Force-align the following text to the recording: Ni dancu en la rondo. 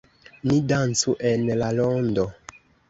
Ni 0.51 0.57
dancu 0.71 1.15
en 1.33 1.47
la 1.63 1.71
rondo. 1.83 2.29